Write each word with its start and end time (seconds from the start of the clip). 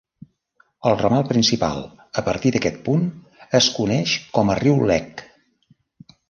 El 0.91 0.95
ramal 1.01 1.25
principal, 1.31 1.83
a 2.21 2.23
partir 2.29 2.53
d'aquest 2.55 2.79
punt, 2.87 3.05
es 3.61 3.69
coneix 3.77 4.15
com 4.39 4.51
a 4.51 4.57
riu 4.65 4.83
Lek. 4.95 5.25